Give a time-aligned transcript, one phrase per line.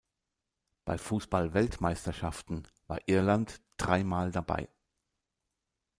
[0.83, 4.67] Bei Fußball-Weltmeisterschaften war Irland dreimal dabei.